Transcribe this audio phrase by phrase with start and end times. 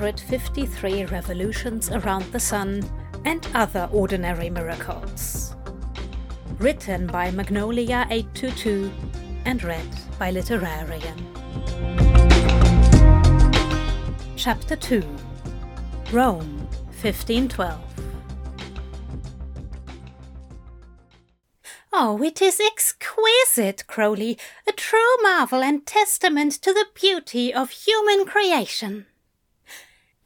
[0.00, 2.82] 153 revolutions around the sun,
[3.26, 5.54] and other ordinary miracles.
[6.56, 8.90] Written by Magnolia 822
[9.44, 9.86] and read
[10.18, 11.20] by Literarian.
[14.36, 15.02] Chapter 2
[16.12, 16.66] Rome,
[17.02, 17.78] 1512.
[21.92, 28.24] Oh, it is exquisite, Crowley, a true marvel and testament to the beauty of human
[28.24, 29.04] creation.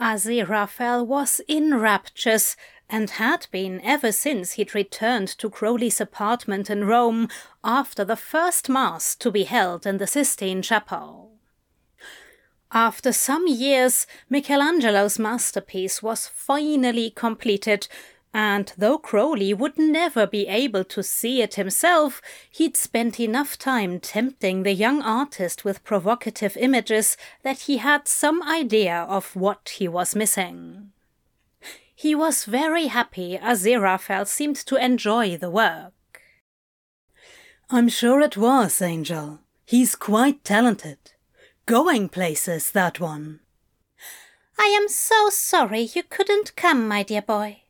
[0.05, 2.57] Aziraphale was in raptures,
[2.91, 7.31] and had been ever since he'd returned to Crowley's apartment in Rome
[7.65, 11.33] after the first Mass to be held in the Sistine Chapel.
[12.71, 17.89] After some years, Michelangelo's masterpiece was finally completed,
[18.35, 24.01] and though Crowley would never be able to see it himself, he'd spent enough time
[24.01, 29.87] tempting the young artist with provocative images that he had some idea of what he
[29.87, 30.91] was missing.
[31.95, 35.93] He was very happy Aziraphale seemed to enjoy the work.
[37.71, 39.39] I'm sure it was, Angel.
[39.65, 40.99] He's quite talented.
[41.67, 43.41] Going places, that one.
[44.59, 47.64] I am so sorry you couldn't come, my dear boy.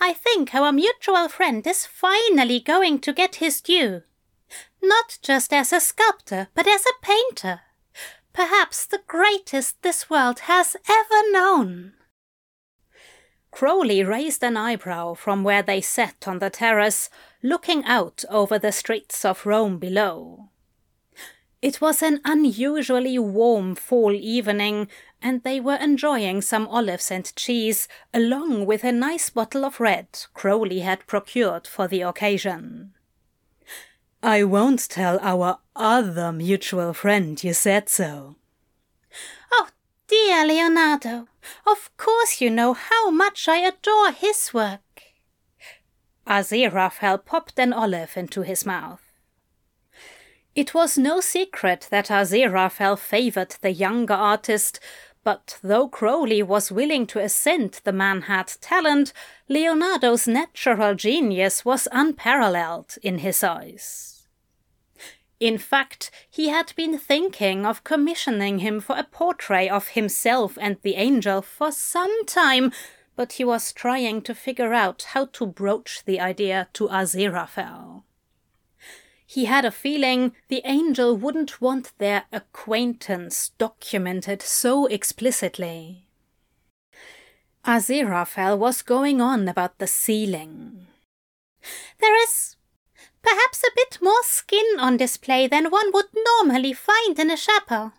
[0.00, 4.02] I think our mutual friend is finally going to get his due.
[4.82, 7.60] Not just as a sculptor, but as a painter.
[8.32, 11.94] Perhaps the greatest this world has ever known.
[13.50, 17.10] Crowley raised an eyebrow from where they sat on the terrace,
[17.42, 20.49] looking out over the streets of Rome below.
[21.62, 24.88] It was an unusually warm fall evening,
[25.20, 30.08] and they were enjoying some olives and cheese, along with a nice bottle of red
[30.32, 32.94] Crowley had procured for the occasion.
[34.22, 38.36] I won't tell our other mutual friend you said so.
[39.52, 39.68] Oh,
[40.08, 41.28] dear Leonardo,
[41.66, 45.02] of course you know how much I adore his work.
[46.26, 49.09] Aziraphale popped an olive into his mouth.
[50.54, 54.80] It was no secret that Aziraphale favored the younger artist,
[55.22, 59.12] but though Crowley was willing to assent the man had talent,
[59.48, 64.26] Leonardo's natural genius was unparalleled in his eyes.
[65.38, 70.76] In fact, he had been thinking of commissioning him for a portrait of himself and
[70.82, 72.72] the angel for some time,
[73.16, 77.89] but he was trying to figure out how to broach the idea to Aziraphale.
[79.30, 86.08] He had a feeling the angel wouldn't want their acquaintance documented so explicitly.
[87.64, 90.88] Aziraphale was going on about the ceiling.
[92.00, 92.56] There is
[93.22, 97.92] perhaps a bit more skin on display than one would normally find in a chapel.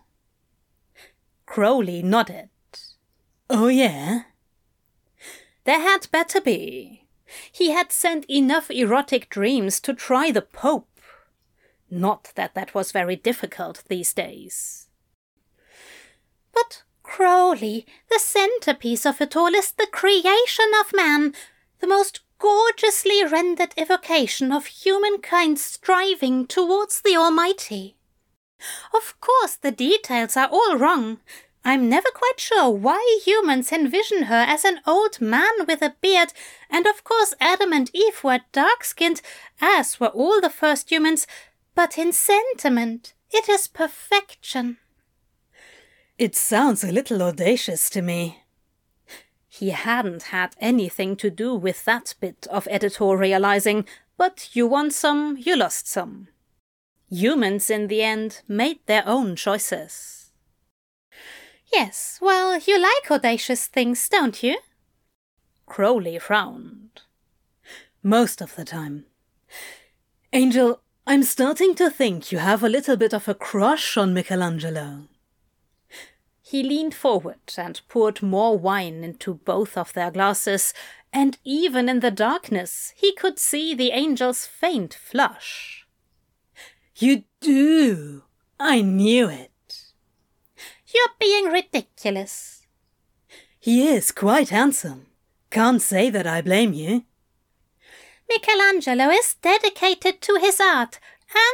[1.46, 2.50] Crowley nodded.
[3.48, 4.24] Oh, yeah?
[5.64, 7.06] There had better be.
[7.50, 10.91] He had sent enough erotic dreams to try the Pope.
[11.94, 14.88] Not that that was very difficult these days.
[16.54, 21.34] But, Crowley, the centerpiece of it all is the creation of man,
[21.80, 27.98] the most gorgeously rendered evocation of humankind striving towards the Almighty.
[28.94, 31.20] Of course, the details are all wrong.
[31.62, 36.32] I'm never quite sure why humans envision her as an old man with a beard,
[36.70, 39.20] and of course Adam and Eve were dark skinned,
[39.60, 41.26] as were all the first humans,
[41.74, 44.78] but in sentiment, it is perfection.
[46.18, 48.42] It sounds a little audacious to me.
[49.48, 55.36] He hadn't had anything to do with that bit of editorializing, but you won some,
[55.38, 56.28] you lost some.
[57.10, 60.30] Humans, in the end, made their own choices.
[61.72, 64.58] Yes, well, you like audacious things, don't you?
[65.66, 67.02] Crowley frowned.
[68.02, 69.06] Most of the time.
[70.32, 75.08] Angel, I'm starting to think you have a little bit of a crush on Michelangelo.
[76.40, 80.72] He leaned forward and poured more wine into both of their glasses,
[81.12, 85.86] and even in the darkness he could see the angel's faint flush.
[86.96, 88.22] You do!
[88.60, 89.50] I knew it.
[90.94, 92.66] You're being ridiculous.
[93.58, 95.06] He is quite handsome.
[95.50, 97.04] Can't say that I blame you.
[98.34, 100.98] Michelangelo is dedicated to his art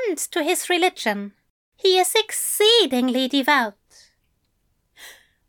[0.06, 1.32] and to his religion.
[1.76, 3.74] He is exceedingly devout.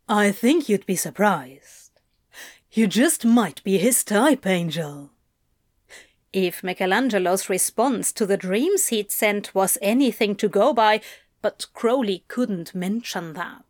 [0.08, 2.00] I think you'd be surprised.
[2.72, 5.10] You just might be his type, Angel.
[6.32, 11.00] If Michelangelo's response to the dreams he'd sent was anything to go by,
[11.42, 13.64] but Crowley couldn't mention that.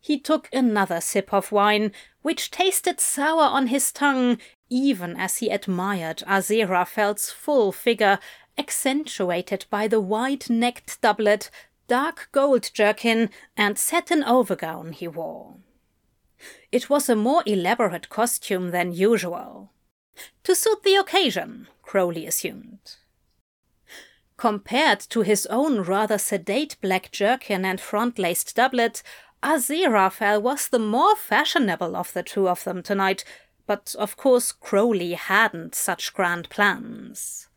[0.00, 4.38] He took another sip of wine, which tasted sour on his tongue,
[4.70, 8.18] even as he admired Aziraphale's full figure,
[8.56, 11.50] accentuated by the wide necked doublet,
[11.88, 15.56] dark gold jerkin, and satin overgown he wore.
[16.72, 19.72] It was a more elaborate costume than usual.
[20.44, 22.96] To suit the occasion, Crowley assumed.
[24.36, 29.02] Compared to his own rather sedate black jerkin and front laced doublet,
[29.42, 33.24] Aziraphale was the more fashionable of the two of them tonight,
[33.66, 37.48] but of course Crowley hadn't such grand plans.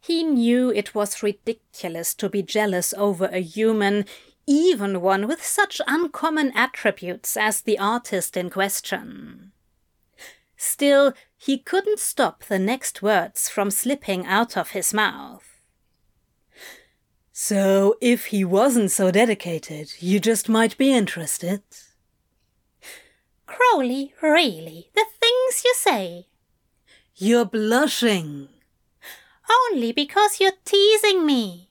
[0.00, 4.06] He knew it was ridiculous to be jealous over a human,
[4.46, 9.52] even one with such uncommon attributes as the artist in question.
[10.56, 15.44] Still, he couldn't stop the next words from slipping out of his mouth.
[17.32, 21.62] So, if he wasn't so dedicated, you just might be interested.
[23.48, 26.26] Crowley, really, the things you say.
[27.16, 28.48] You're blushing.
[29.50, 31.70] Only because you're teasing me.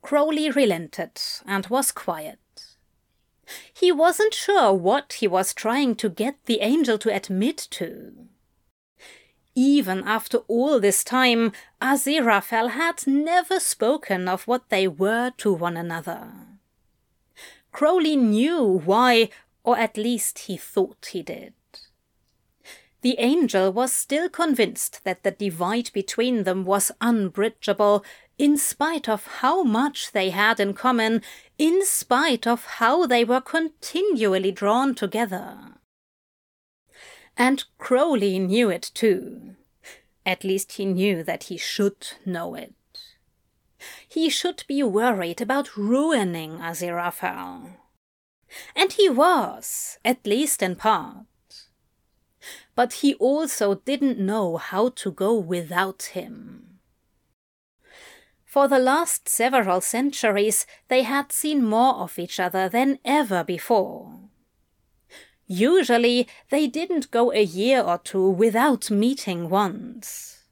[0.00, 2.38] Crowley relented and was quiet.
[3.72, 8.14] He wasn't sure what he was trying to get the angel to admit to.
[9.54, 11.52] Even after all this time,
[11.82, 16.32] Aziraphale had never spoken of what they were to one another.
[17.70, 19.28] Crowley knew why,
[19.68, 21.52] or at least he thought he did.
[23.02, 28.02] The angel was still convinced that the divide between them was unbridgeable,
[28.38, 31.20] in spite of how much they had in common,
[31.58, 35.58] in spite of how they were continually drawn together.
[37.36, 39.54] And Crowley knew it too.
[40.24, 42.72] At least he knew that he should know it.
[44.08, 47.74] He should be worried about ruining Aziraphale.
[48.74, 51.26] And he was, at least in part.
[52.74, 56.78] But he also didn't know how to go without him.
[58.44, 64.20] For the last several centuries, they had seen more of each other than ever before.
[65.46, 70.44] Usually, they didn't go a year or two without meeting once.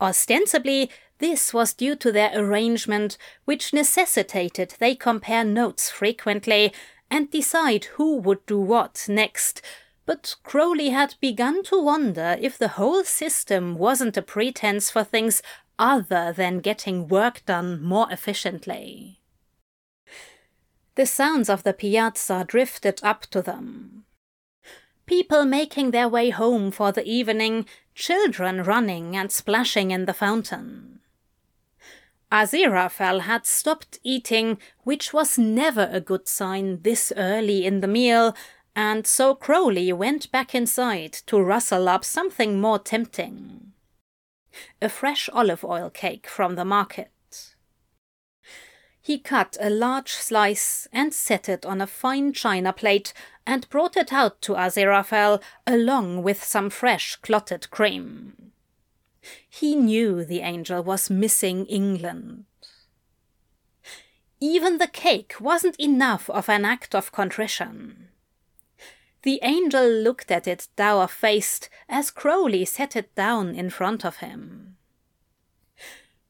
[0.00, 6.72] Ostensibly, this was due to their arrangement, which necessitated they compare notes frequently
[7.12, 9.60] and decide who would do what next.
[10.06, 15.42] But Crowley had begun to wonder if the whole system wasn't a pretense for things
[15.78, 19.20] other than getting work done more efficiently.
[20.94, 24.04] The sounds of the piazza drifted up to them.
[25.04, 31.01] People making their way home for the evening, children running and splashing in the fountain.
[32.32, 38.34] Aziraphale had stopped eating, which was never a good sign this early in the meal,
[38.74, 43.72] and so Crowley went back inside to rustle up something more tempting.
[44.80, 47.10] A fresh olive oil cake from the market.
[49.02, 53.12] He cut a large slice and set it on a fine china plate
[53.46, 58.41] and brought it out to Aziraphale along with some fresh clotted cream.
[59.48, 62.44] He knew the angel was missing England.
[64.40, 68.08] Even the cake wasn't enough of an act of contrition.
[69.22, 74.16] The angel looked at it dour faced as Crowley set it down in front of
[74.16, 74.76] him.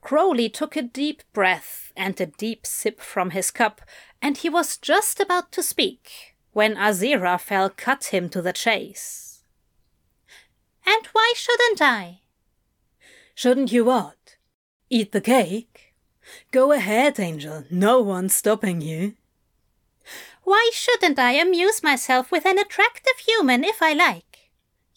[0.03, 3.81] Crowley took a deep breath and a deep sip from his cup,
[4.21, 9.45] and he was just about to speak when Aziraphale cut him to the chase.
[10.85, 12.22] And why shouldn't I?
[13.35, 14.37] Shouldn't you what?
[14.91, 15.95] Eat the cake?
[16.51, 17.65] Go ahead, Angel.
[17.71, 19.15] No one's stopping you.
[20.45, 24.51] Why shouldn't I amuse myself with an attractive human if I like?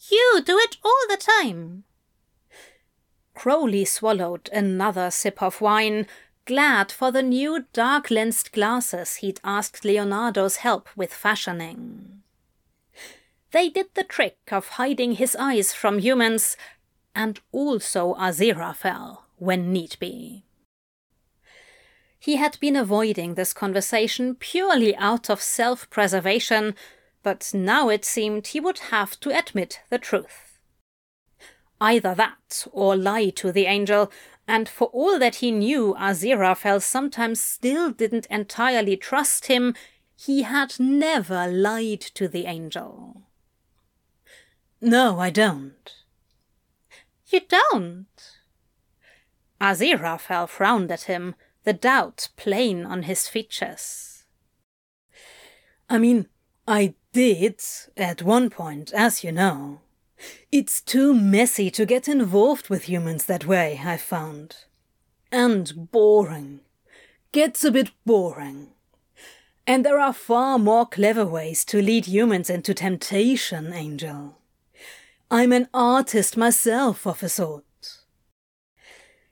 [0.10, 1.84] You do it all the time.
[3.34, 6.08] Crowley swallowed another sip of wine,
[6.46, 12.22] glad for the new dark lensed glasses he'd asked Leonardo's help with fashioning.
[13.52, 16.58] They did the trick of hiding his eyes from humans,
[17.16, 20.44] and also Aziraphale, when need be.
[22.20, 26.76] He had been avoiding this conversation purely out of self preservation,
[27.24, 30.60] but now it seemed he would have to admit the truth.
[31.80, 34.12] Either that, or lie to the angel,
[34.48, 39.76] and for all that he knew Aziraphale sometimes still didn't entirely trust him,
[40.16, 43.24] he had never lied to the angel.
[44.82, 46.05] No, I don't.
[47.28, 48.06] You don't?
[49.60, 54.24] Aziraphale frowned at him, the doubt plain on his features.
[55.90, 56.28] I mean,
[56.68, 57.62] I did
[57.98, 59.82] at one point, as you know.
[60.52, 64.66] It's too messy to get involved with humans that way, I've found.
[65.32, 66.62] And boring.
[67.32, 68.70] Gets a bit boring.
[69.68, 74.38] And there are far more clever ways to lead humans into temptation, Angel.
[75.32, 77.64] I'm an artist myself, of a sort.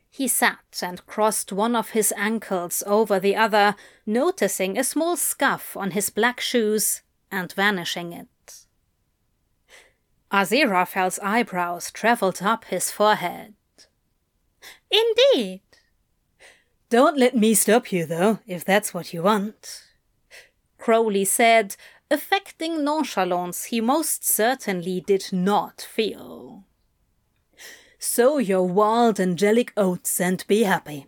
[0.10, 5.76] He sat and crossed one of his ankles over the other, noticing a small scuff
[5.76, 8.28] on his black shoes and vanishing it.
[10.32, 13.54] Aziraphale's eyebrows travelled up his forehead.
[14.90, 15.62] Indeed.
[16.90, 19.84] Don't let me stop you, though, if that's what you want.
[20.78, 21.76] Crowley said,
[22.14, 26.64] affecting nonchalance he most certainly did not feel.
[27.98, 31.08] Sow your wild angelic oats and be happy.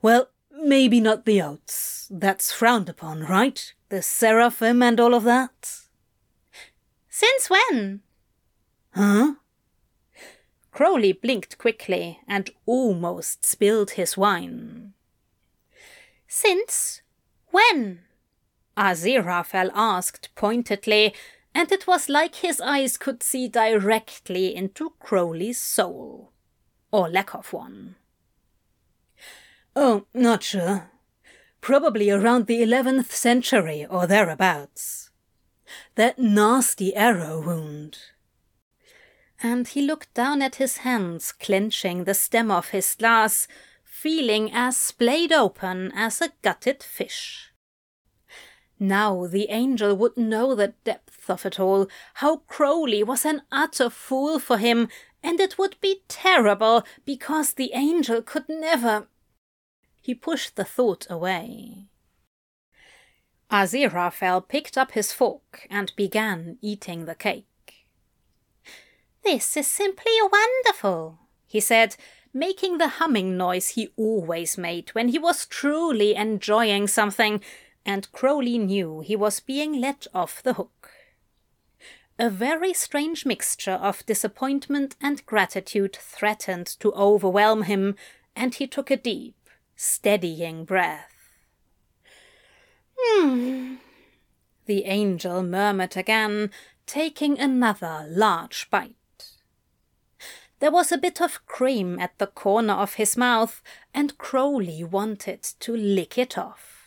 [0.00, 2.06] Well, maybe not the oats.
[2.10, 3.72] That's frowned upon, right?
[3.88, 5.80] The seraphim and all of that?
[7.08, 8.00] Since when?
[8.94, 9.34] Huh?
[10.72, 14.94] Crowley blinked quickly and almost spilled his wine.
[16.28, 17.02] Since
[17.50, 18.00] when?
[18.80, 21.14] Aziraphale asked pointedly,
[21.54, 26.32] and it was like his eyes could see directly into Crowley's soul.
[26.90, 27.96] Or lack of one.
[29.76, 30.90] Oh, not sure.
[31.60, 35.10] Probably around the 11th century or thereabouts.
[35.96, 37.98] That nasty arrow wound.
[39.42, 43.46] And he looked down at his hands, clenching the stem of his glass,
[43.84, 47.49] feeling as splayed open as a gutted fish.
[48.82, 53.90] Now the angel would know the depth of it all, how Crowley was an utter
[53.90, 54.88] fool for him,
[55.22, 59.08] and it would be terrible because the angel could never.
[60.00, 61.88] He pushed the thought away.
[63.50, 67.46] Aziraphale picked up his fork and began eating the cake.
[69.22, 71.96] This is simply wonderful, he said,
[72.32, 77.42] making the humming noise he always made when he was truly enjoying something
[77.84, 80.90] and Crowley knew he was being let off the hook.
[82.18, 87.96] A very strange mixture of disappointment and gratitude threatened to overwhelm him,
[88.36, 89.36] and he took a deep,
[89.74, 91.32] steadying breath.
[92.98, 93.76] Hmm,
[94.66, 96.50] the angel murmured again,
[96.86, 98.94] taking another large bite.
[100.58, 103.62] There was a bit of cream at the corner of his mouth,
[103.94, 106.79] and Crowley wanted to lick it off.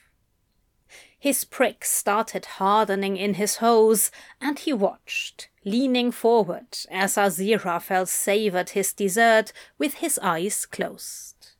[1.24, 4.12] His prick started hardening in his hose,
[4.42, 11.51] and he watched, leaning forward as Aziraphale savoured his dessert with his eyes closed.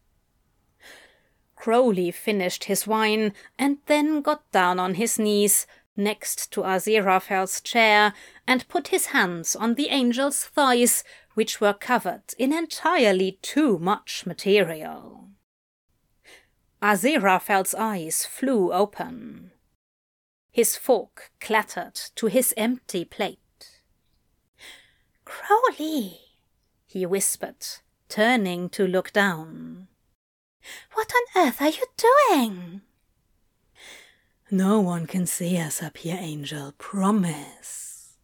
[1.56, 5.66] Crowley finished his wine and then got down on his knees
[5.96, 8.14] next to Aziraphale's chair
[8.46, 11.06] and put his hands on the angel's thighs,
[11.36, 15.30] which were covered in entirely too much material.
[16.82, 19.53] Aziraphale's eyes flew open.
[20.54, 23.40] His fork clattered to his empty plate.
[25.26, 26.20] Crowley,
[26.86, 27.66] he whispered,
[28.08, 29.88] turning to look down.
[30.94, 32.82] What on earth are you doing?
[34.52, 38.18] No one can see us up here, Angel, promise.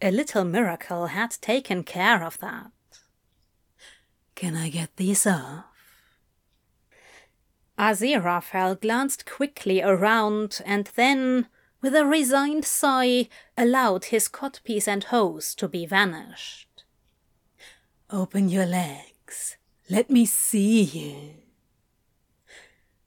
[0.00, 2.72] A little miracle had taken care of that.
[4.34, 5.75] Can I get these off?
[7.78, 11.48] Aziraphale glanced quickly around and then,
[11.82, 16.84] with a resigned sigh, allowed his codpiece and hose to be vanished.
[18.10, 19.56] Open your legs.
[19.90, 21.34] Let me see you.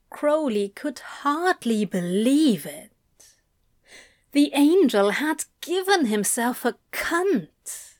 [0.08, 2.90] Crowley could hardly believe it.
[4.32, 7.96] The angel had given himself a cunt.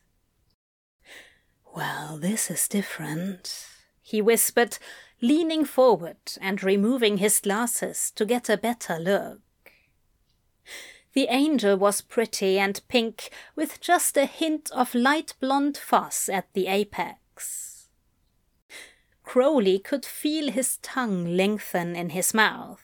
[1.74, 3.66] Well, this is different,
[4.02, 4.78] he whispered,
[5.20, 9.40] leaning forward and removing his glasses to get a better look.
[11.12, 16.52] The angel was pretty and pink, with just a hint of light blonde fuzz at
[16.52, 17.88] the apex.
[19.24, 22.82] Crowley could feel his tongue lengthen in his mouth.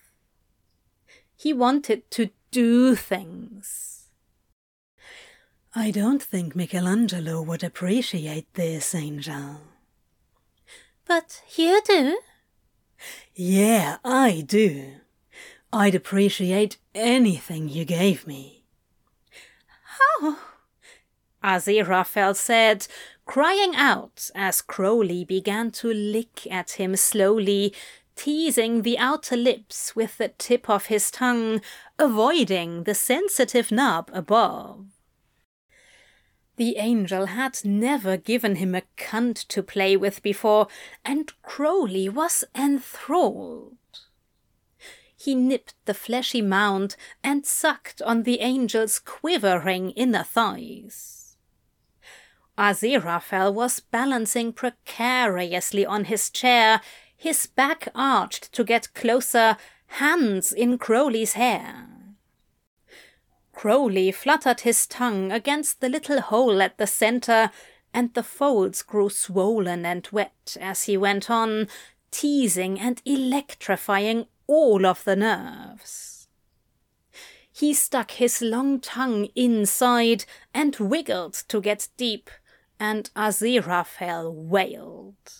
[1.36, 4.08] He wanted to do things.
[5.74, 9.60] I don't think Michelangelo would appreciate this, Angel.
[11.06, 12.18] But you do?
[13.34, 14.94] Yeah, I do.
[15.72, 18.64] I'd appreciate anything you gave me.
[20.20, 20.38] Oh.
[21.42, 21.58] How?
[21.58, 22.88] Aziraphale said,
[23.25, 27.72] crying out as Crowley began to lick at him slowly,
[28.16, 31.60] teasing the outer lips with the tip of his tongue,
[31.98, 34.86] avoiding the sensitive knob above.
[36.56, 40.68] The angel had never given him a cunt to play with before,
[41.04, 43.76] and Crowley was enthralled.
[45.18, 51.36] He nipped the fleshy mound and sucked on the angel's quivering inner thighs.
[52.56, 56.80] Aziraphale was balancing precariously on his chair,
[57.14, 61.95] his back arched to get closer, hands in Crowley's hair.
[63.56, 67.50] Crowley fluttered his tongue against the little hole at the center,
[67.92, 71.66] and the folds grew swollen and wet as he went on,
[72.10, 76.28] teasing and electrifying all of the nerves.
[77.50, 82.28] He stuck his long tongue inside and wiggled to get deep,
[82.78, 85.32] and Aziraphale wailed.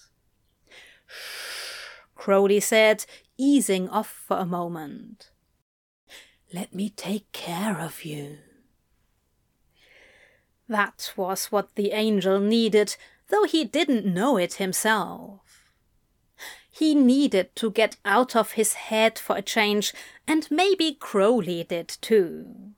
[1.07, 3.05] Shh, Crowley said,
[3.37, 5.29] easing off for a moment.
[6.53, 8.39] Let me take care of you.
[10.69, 12.97] That was what the angel needed,
[13.29, 15.73] though he didn't know it himself.
[16.71, 19.95] He needed to get out of his head for a change,
[20.27, 22.73] and maybe Crowley did too.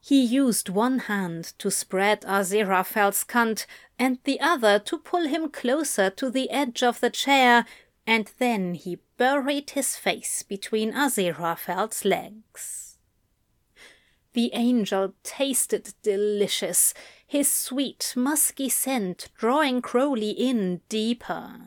[0.00, 3.64] He used one hand to spread Aziraphale's cunt
[3.98, 7.64] and the other to pull him closer to the edge of the chair
[8.06, 12.98] and then he buried his face between Aziraphale's legs.
[14.34, 16.92] The angel tasted delicious,
[17.24, 21.60] his sweet, musky scent drawing Crowley in deeper.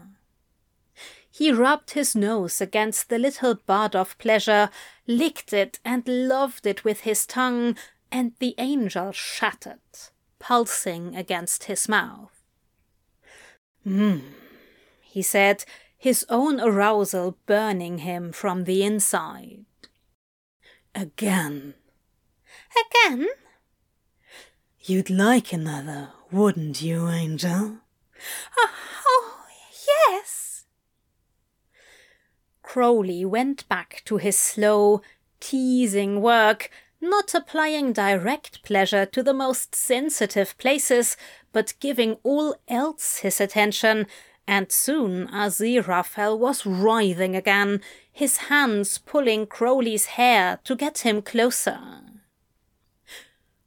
[1.31, 4.69] He rubbed his nose against the little bud of pleasure,
[5.05, 7.77] licked it and loved it with his tongue,
[8.11, 9.79] and the angel shattered,
[10.39, 12.43] pulsing against his mouth.
[13.83, 14.19] Hmm,
[15.01, 15.63] he said,
[15.97, 19.65] his own arousal burning him from the inside.
[20.93, 21.73] Again.
[23.05, 23.27] Again?
[24.79, 27.77] You'd like another, wouldn't you, Angel?
[28.57, 28.69] Oh,
[29.07, 29.45] oh
[30.09, 30.65] yes.
[32.61, 35.01] Crowley went back to his slow,
[35.39, 41.15] teasing work, not applying direct pleasure to the most sensitive places,
[41.51, 44.07] but giving all else his attention
[44.47, 47.81] and soon Aziraphale was writhing again,
[48.11, 51.79] his hands pulling Crowley's hair to get him closer.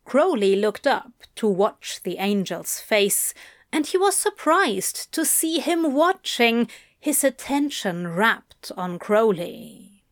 [0.05, 3.35] Crowley looked up to watch the angel's face,
[3.73, 10.03] and he was surprised to see him watching, his attention rapt on Crowley.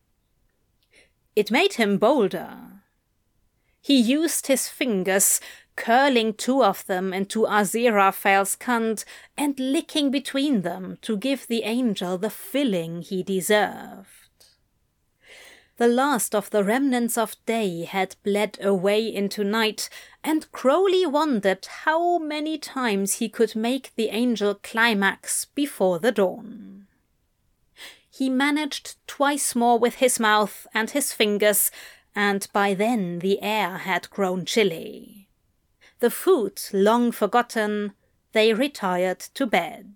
[1.35, 2.83] It made him bolder.
[3.81, 5.41] He used his fingers,
[5.79, 9.05] curling two of them into Aziraphale's cunt
[9.37, 14.09] and licking between them to give the angel the filling he deserved.
[15.77, 19.89] The last of the remnants of day had bled away into night,
[20.25, 26.89] and Crowley wondered how many times he could make the angel climax before the dawn.
[28.11, 31.71] He managed twice more with his mouth and his fingers,
[32.17, 35.28] and by then the air had grown chilly
[36.01, 37.93] the food long forgotten,
[38.33, 39.95] they retired to bed.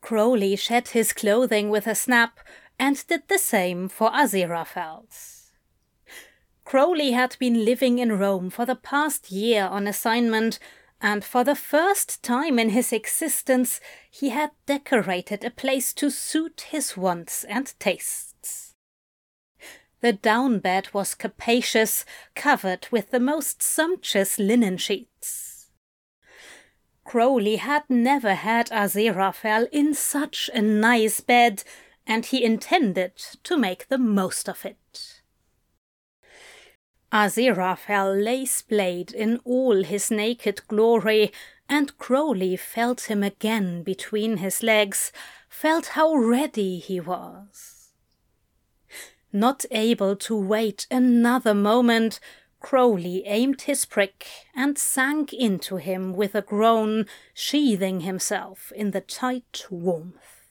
[0.00, 2.40] Crowley shed his clothing with a snap
[2.78, 5.52] and did the same for Aziraphale's.
[6.64, 10.58] Crowley had been living in Rome for the past year on assignment,
[11.00, 13.80] and for the first time in his existence
[14.10, 18.27] he had decorated a place to suit his wants and tastes.
[20.00, 25.70] The down bed was capacious, covered with the most sumptuous linen sheets.
[27.04, 31.64] Crowley had never had Aziraphale in such a nice bed,
[32.06, 35.22] and he intended to make the most of it.
[37.10, 41.32] Aziraphale lay splayed in all his naked glory,
[41.68, 45.10] and Crowley felt him again between his legs,
[45.48, 47.77] felt how ready he was.
[49.38, 52.18] Not able to wait another moment,
[52.58, 59.00] Crowley aimed his prick and sank into him with a groan, sheathing himself in the
[59.00, 60.50] tight warmth.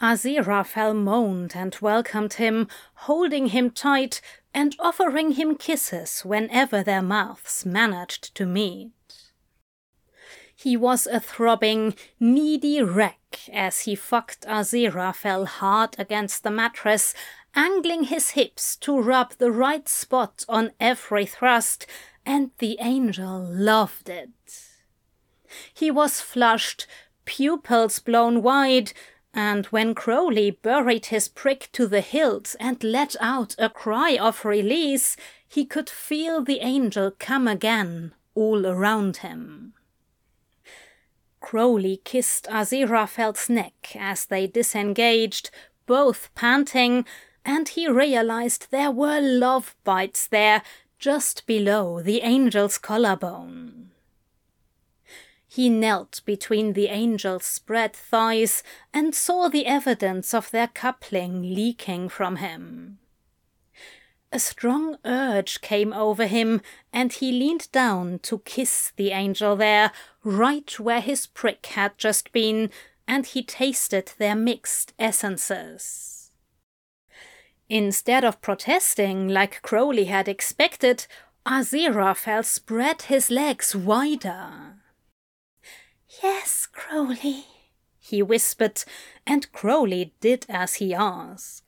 [0.00, 4.20] Aziraphale moaned and welcomed him, holding him tight
[4.54, 8.92] and offering him kisses whenever their mouths managed to meet.
[10.54, 17.14] He was a throbbing, needy wreck as he fucked Aziraphale hard against the mattress
[17.54, 21.86] angling his hips to rub the right spot on every thrust,
[22.24, 24.30] and the angel loved it.
[25.72, 26.86] He was flushed,
[27.24, 28.92] pupils blown wide,
[29.34, 34.44] and when Crowley buried his prick to the hilt and let out a cry of
[34.44, 39.74] release, he could feel the angel come again all around him.
[41.40, 45.50] Crowley kissed Aziraphale's neck as they disengaged,
[45.86, 47.06] both panting,
[47.48, 50.60] and he realized there were love bites there
[50.98, 53.90] just below the angel's collarbone.
[55.46, 62.10] He knelt between the angel's spread thighs and saw the evidence of their coupling leaking
[62.10, 62.98] from him.
[64.30, 66.60] A strong urge came over him,
[66.92, 69.90] and he leaned down to kiss the angel there,
[70.22, 72.68] right where his prick had just been,
[73.06, 76.17] and he tasted their mixed essences.
[77.68, 81.06] Instead of protesting like Crowley had expected,
[81.46, 84.76] Aziraphale spread his legs wider.
[86.22, 87.44] Yes, Crowley,
[87.98, 88.82] he whispered,
[89.26, 91.64] and Crowley did as he asked.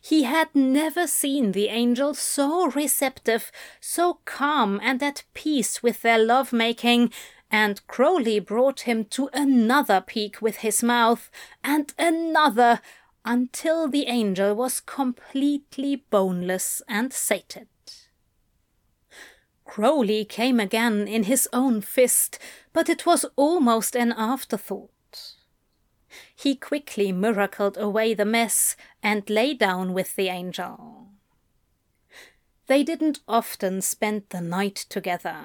[0.00, 6.18] He had never seen the angels so receptive, so calm and at peace with their
[6.18, 7.12] love making,
[7.50, 11.30] and Crowley brought him to another peak with his mouth,
[11.62, 12.80] and another,
[13.26, 17.66] until the angel was completely boneless and sated.
[19.64, 22.38] Crowley came again in his own fist,
[22.72, 24.90] but it was almost an afterthought.
[26.34, 31.08] He quickly miracled away the mess and lay down with the angel.
[32.68, 35.36] They didn't often spend the night together.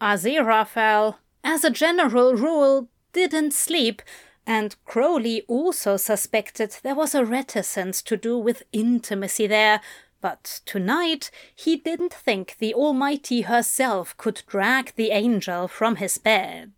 [0.00, 4.02] Aziraphale, as a general rule, didn't sleep,
[4.46, 9.80] and Crowley also suspected there was a reticence to do with intimacy there,
[10.20, 16.72] but tonight he didn't think the Almighty herself could drag the angel from his bed.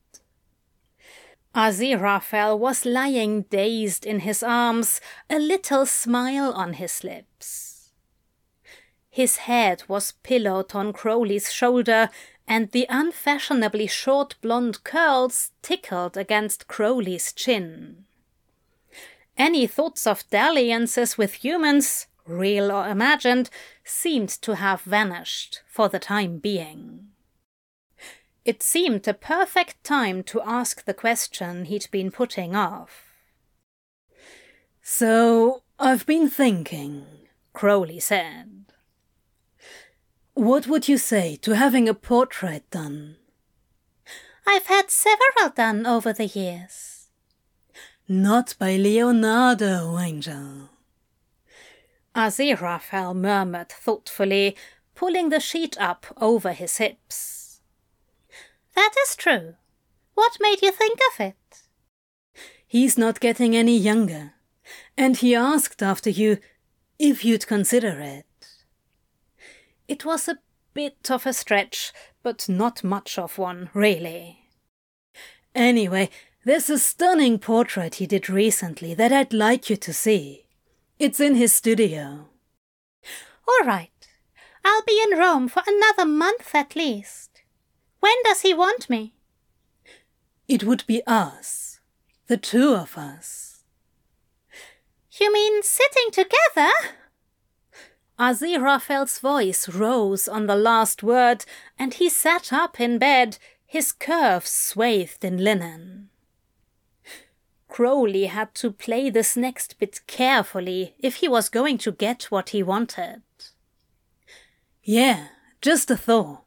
[1.55, 5.01] Aziraphale was lying dazed in his arms,
[5.31, 7.93] a little smile on his lips.
[9.09, 12.11] His head was pillowed on Crowley's shoulder,
[12.47, 18.05] and the unfashionably short blonde curls tickled against Crowley's chin.
[19.37, 23.51] Any thoughts of dalliances with humans, real or imagined,
[23.83, 27.09] seemed to have vanished for the time being.
[28.45, 33.11] It seemed a perfect time to ask the question he'd been putting off.
[34.83, 37.07] So, I've been thinking,
[37.55, 38.64] Crowley said.
[40.35, 43.17] What would you say to having a portrait done?
[44.45, 47.09] I've had several done over the years.
[48.09, 50.71] Not by Leonardo, Angel.
[52.17, 54.57] Aziraphale murmured thoughtfully,
[54.97, 57.61] pulling the sheet up over his hips.
[58.75, 59.55] That is true.
[60.15, 61.63] What made you think of it?
[62.67, 64.33] He's not getting any younger,
[64.97, 66.39] and he asked after you
[66.99, 68.27] if you'd consider it.
[69.87, 70.39] It was a
[70.73, 71.93] bit of a stretch,
[72.23, 74.41] but not much of one, really.
[75.55, 76.11] Anyway,
[76.45, 80.47] there's a stunning portrait he did recently that I'd like you to see.
[80.99, 82.29] It's in his studio.
[83.47, 83.91] All right.
[84.65, 87.43] I'll be in Rome for another month at least.
[88.01, 89.15] When does he want me?
[90.49, 91.81] It would be us.
[92.27, 93.65] The two of us.
[95.21, 96.73] You mean sitting together?
[98.19, 101.45] Aziraphale's voice rose on the last word,
[101.79, 106.11] and he sat up in bed, his curves swathed in linen.
[107.69, 112.51] Crowley had to play this next bit carefully if he was going to get what
[112.51, 113.23] he wanted.
[114.85, 115.29] Yeah,
[115.61, 116.45] just a thought.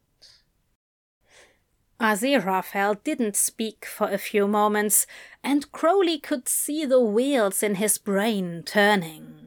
[1.99, 5.05] Aziraphale didn't speak for a few moments,
[5.43, 9.46] and Crowley could see the wheels in his brain turning.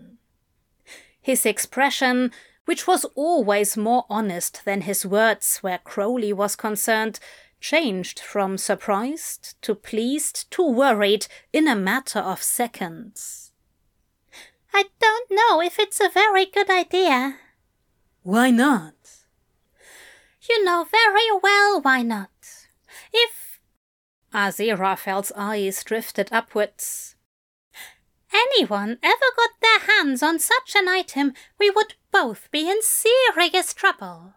[1.22, 2.32] His expression,
[2.64, 7.20] which was always more honest than his words where Crowley was concerned,
[7.60, 13.52] changed from surprised to pleased to worried in a matter of seconds.
[14.72, 17.36] I don't know if it's a very good idea.
[18.22, 18.94] Why not?
[20.48, 22.30] You know very well why not.
[23.12, 23.60] If
[24.32, 27.16] Aziraphale's eyes drifted upwards.
[28.32, 33.74] Anyone ever got their hands on such an item, we would both be in serious
[33.74, 34.34] trouble.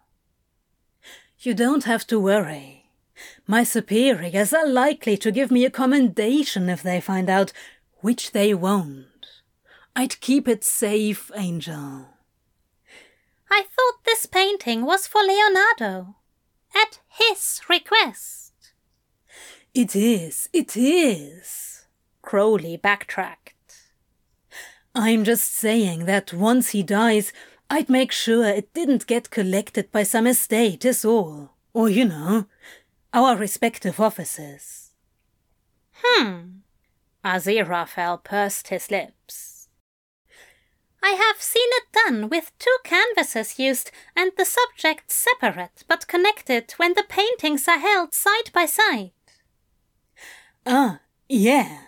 [1.39, 2.89] You don't have to worry.
[3.45, 7.51] My superiors are likely to give me a commendation if they find out,
[8.01, 9.07] which they won't.
[9.95, 12.07] I'd keep it safe, Angel.
[13.51, 16.15] I thought this painting was for Leonardo.
[16.75, 18.53] At his request.
[19.75, 21.85] It is, it is.
[22.23, 23.42] Crowley backtracked.
[24.95, 27.33] I'm just saying that once he dies,
[27.69, 31.51] I'd make sure it didn't get collected by some estate, is all.
[31.73, 32.45] Or, you know,
[33.11, 34.91] our respective offices.
[36.03, 36.59] Hmm.
[37.25, 39.69] Aziraphale pursed his lips.
[41.01, 46.71] I have seen it done with two canvases used and the subjects separate but connected
[46.77, 49.11] when the paintings are held side by side.
[50.65, 51.79] Ah, yeah.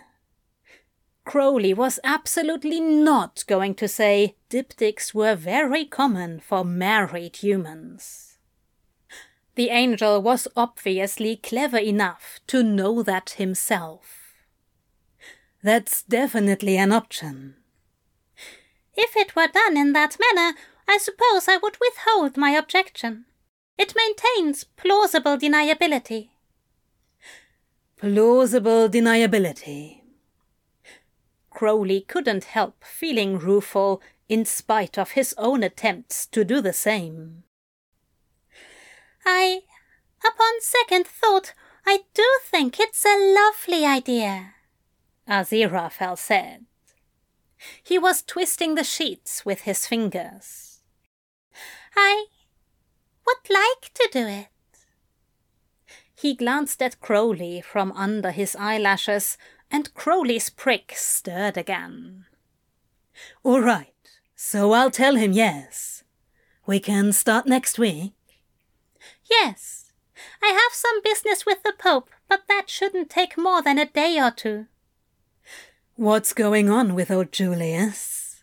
[1.26, 8.38] Crowley was absolutely not going to say diptychs were very common for married humans.
[9.56, 14.34] The angel was obviously clever enough to know that himself.
[15.64, 17.56] That's definitely an option.
[18.94, 20.56] If it were done in that manner,
[20.88, 23.24] I suppose I would withhold my objection.
[23.76, 26.28] It maintains plausible deniability.
[27.96, 30.05] Plausible deniability.
[31.56, 37.44] Crowley couldn't help feeling rueful in spite of his own attempts to do the same.
[39.24, 39.60] I,
[40.22, 41.54] upon second thought,
[41.86, 44.52] I do think it's a lovely idea,
[45.26, 46.66] Aziraphale said.
[47.82, 50.82] He was twisting the sheets with his fingers.
[51.96, 52.26] I
[53.26, 54.48] would like to do it.
[56.14, 59.38] He glanced at Crowley from under his eyelashes,
[59.70, 62.26] and Crowley's prick stirred again.
[63.42, 63.94] All right,
[64.34, 66.04] so I'll tell him yes.
[66.66, 68.12] We can start next week.
[69.30, 69.92] Yes.
[70.42, 74.18] I have some business with the Pope, but that shouldn't take more than a day
[74.20, 74.66] or two.
[75.94, 78.42] What's going on with old Julius?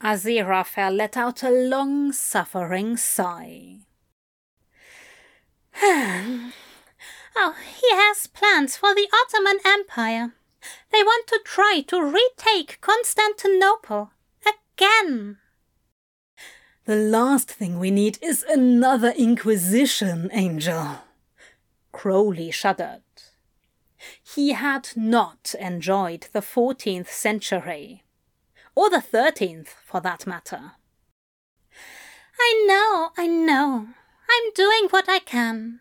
[0.00, 3.80] Aziraphale let out a long suffering sigh.
[7.36, 10.34] oh, he has plans for the Ottoman Empire.
[10.92, 14.12] They want to try to retake Constantinople
[14.46, 15.38] again.
[16.86, 20.98] The last thing we need is another Inquisition, Angel.
[21.92, 23.02] Crowley shuddered.
[24.22, 28.04] He had not enjoyed the 14th century,
[28.74, 30.72] or the 13th for that matter.
[32.38, 33.88] I know, I know.
[34.30, 35.80] I'm doing what I can.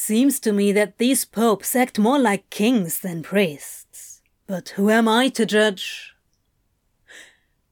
[0.00, 4.22] Seems to me that these popes act more like kings than priests.
[4.46, 6.14] But who am I to judge?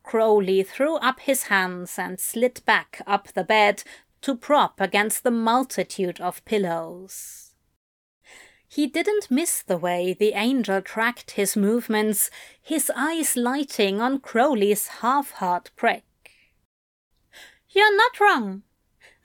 [0.03, 3.85] Crowley threw up his hands and slid back up the bed
[4.23, 7.53] to prop against the multitude of pillows.
[8.67, 12.29] He didn't miss the way the angel tracked his movements,
[12.61, 16.03] his eyes lighting on Crowley's half-heart prick.
[17.71, 18.65] You're not wrong.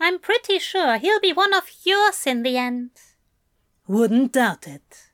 [0.02, 2.90] I'm pretty sure he'll be one of yours in the end.
[3.88, 5.12] Wouldn't doubt it.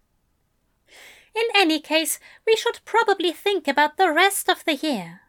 [1.36, 5.22] In any case, we should probably think about the rest of the year.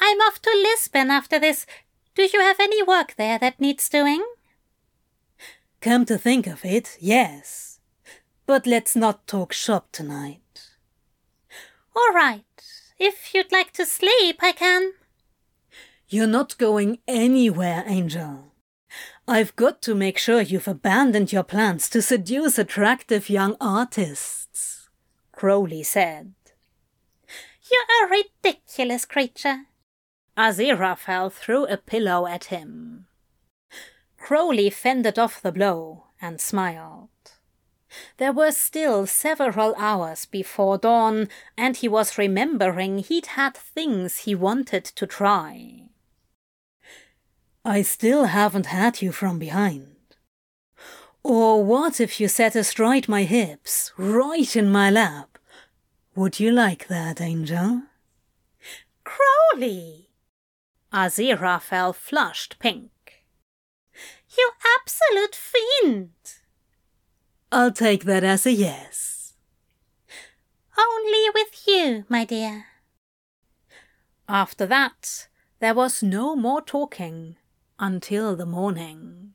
[0.00, 1.64] I'm off to Lisbon after this.
[2.14, 4.22] Do you have any work there that needs doing?
[5.80, 7.80] Come to think of it, yes.
[8.44, 10.68] But let's not talk shop tonight.
[11.96, 12.44] All right.
[12.98, 14.92] If you'd like to sleep, I can.
[16.06, 18.53] You're not going anywhere, Angel.
[19.26, 24.90] I've got to make sure you've abandoned your plans to seduce attractive young artists,
[25.32, 26.34] Crowley said.
[27.70, 29.66] You're a ridiculous creature.
[30.36, 33.06] Aziraphale threw a pillow at him.
[34.18, 37.08] Crowley fended off the blow and smiled.
[38.18, 44.34] There were still several hours before dawn, and he was remembering he'd had things he
[44.34, 45.84] wanted to try.
[47.66, 49.96] I still haven't had you from behind.
[51.22, 55.38] Or what if you sat astride my hips, right in my lap?
[56.14, 57.84] Would you like that, Angel?
[59.02, 60.10] Crowley!
[60.92, 62.90] Aziraphale flushed pink.
[64.36, 66.10] You absolute fiend!
[67.50, 69.32] I'll take that as a yes.
[70.76, 72.66] Only with you, my dear.
[74.28, 75.28] After that,
[75.60, 77.36] there was no more talking
[77.78, 79.34] until the morning.